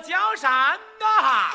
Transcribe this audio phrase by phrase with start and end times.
[0.00, 1.50] 江山呐，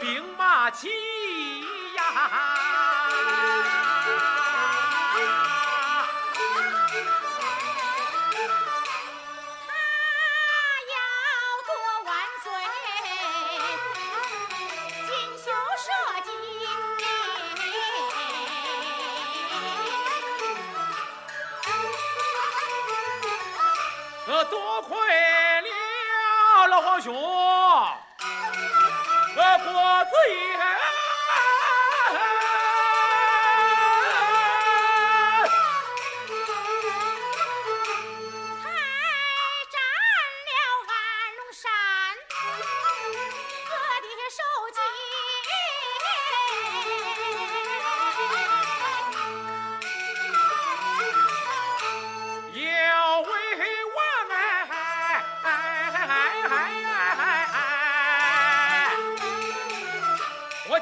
[0.00, 0.88] 兵马齐
[1.94, 2.53] 呀。
[30.14, 30.20] 嘿
[30.60, 30.63] 嘿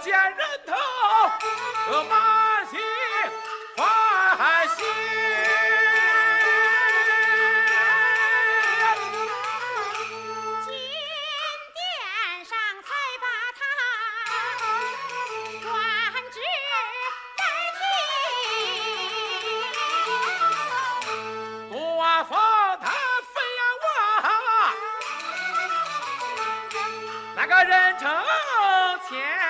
[0.02, 0.36] 见人
[0.66, 0.74] 头
[1.86, 1.92] 得
[2.68, 2.80] 心
[3.76, 4.82] 欢喜
[10.66, 10.74] 金
[11.72, 11.80] 殿
[12.44, 12.86] 上才
[13.22, 13.24] 把
[13.60, 13.62] 他
[15.70, 15.70] 官
[16.32, 16.36] 职
[17.36, 17.40] 代
[17.78, 17.80] 替
[22.28, 22.30] 他
[27.36, 28.02] 那个人称
[29.08, 29.41] 千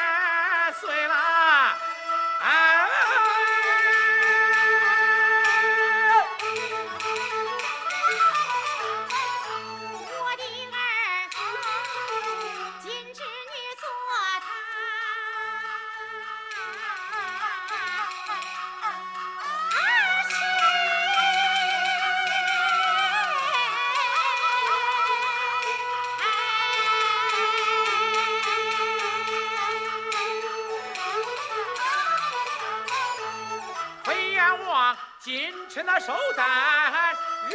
[35.25, 35.83] 今吃。
[35.85, 36.45] 那寿诞
[37.49, 37.55] 日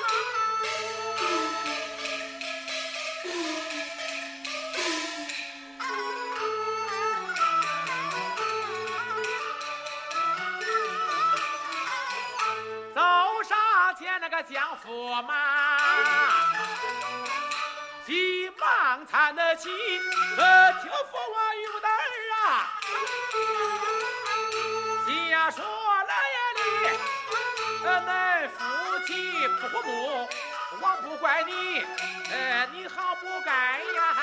[14.85, 15.33] 驸马，
[18.05, 19.69] 急忙搀得起，
[20.37, 20.93] 呃，听驸
[21.33, 21.89] 马玉不儿。
[25.29, 26.61] 家说来呀，你，
[27.85, 28.09] 呃，恁
[28.49, 28.59] 夫
[29.05, 29.09] 妻
[29.47, 29.89] 不和睦，
[30.81, 31.51] 我不怪你，
[32.31, 33.51] 呃，你好不该
[33.95, 34.15] 呀，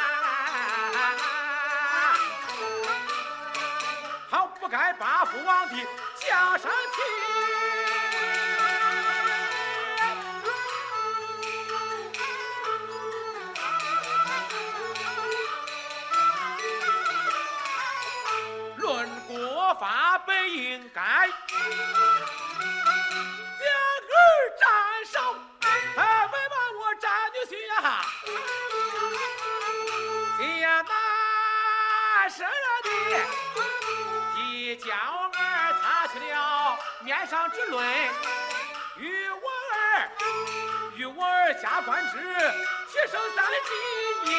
[4.31, 5.75] 好不该把父王的
[6.17, 7.28] 江山提。
[32.29, 32.91] 难生的，
[34.43, 38.11] 一娇儿擦去了面上之泪，
[38.99, 40.11] 与我儿，
[40.95, 42.19] 与我儿加官职，
[42.93, 44.31] 提升三级，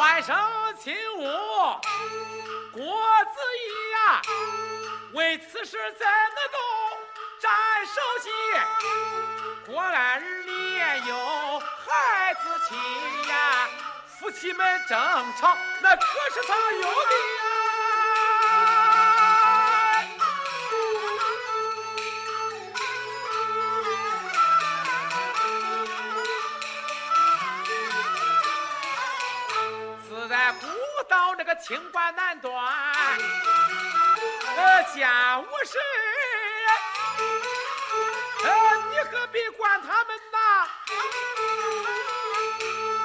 [0.00, 0.34] 外甥
[0.82, 1.78] 亲我，
[2.72, 4.22] 郭子仪呀，
[5.12, 6.58] 为此事怎能够
[7.38, 7.52] 斩
[7.84, 8.30] 首级？
[9.66, 13.68] 郭安儿也有孩子亲呀，
[14.06, 14.98] 夫妻们争
[15.38, 16.02] 吵，那可
[16.32, 17.14] 是他有的
[39.10, 40.38] 可别管他们呐？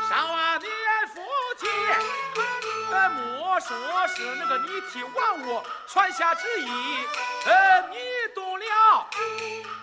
[0.07, 0.69] 上万年
[1.07, 1.21] 夫
[1.57, 1.65] 妻，
[2.91, 3.75] 呃，莫说
[4.07, 7.07] 是那个你替王我传下旨意，
[7.45, 7.97] 呃，你
[8.35, 9.09] 动了，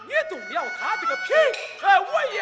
[0.06, 1.32] 你动了他这个皮，
[1.82, 2.41] 呃，我也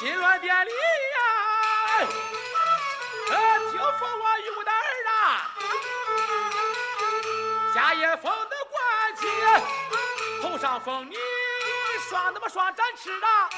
[0.00, 1.18] 金銮殿里呀，
[3.28, 4.74] 呃，就封我与我的儿
[5.12, 5.12] 啊，
[7.74, 9.26] 下也封的官旗，
[10.40, 11.18] 头上封你
[12.08, 13.50] 双那么双展翅啊，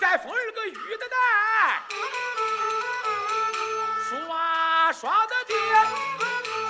[0.00, 1.16] 再封二个玉的带，
[4.10, 5.56] 书啊双的爹，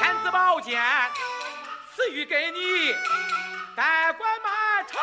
[0.01, 0.79] 天子宝剑
[1.97, 2.95] 赐予给你。
[3.75, 4.99] 代管满朝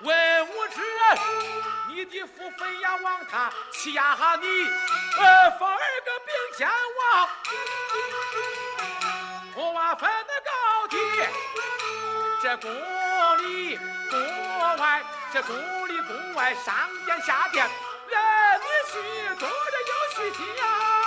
[0.00, 0.80] 文武之，
[1.88, 4.46] 你的父分呀往他欺压你，
[5.18, 7.28] 呃，封儿个兵天王，
[9.54, 10.96] 我娃分的高低，
[12.42, 12.70] 这宫
[13.38, 13.78] 里
[14.10, 15.56] 宫外，这宫
[15.88, 16.74] 里宫外，上
[17.06, 17.66] 殿下殿，
[18.08, 19.54] 人女婿多着
[19.88, 21.05] 有虚心呀。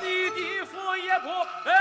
[0.00, 1.28] 你的父也不
[1.64, 1.74] 能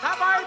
[0.00, 0.44] 他把儿